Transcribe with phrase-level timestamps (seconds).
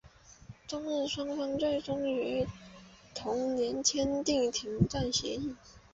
[0.67, 2.47] 中日双方最终于
[3.13, 5.55] 同年签订停战协定。